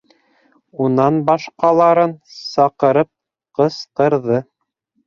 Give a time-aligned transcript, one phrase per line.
[0.85, 3.13] Унан башҡаларын саҡырып
[3.61, 4.43] ҡысҡырҙы.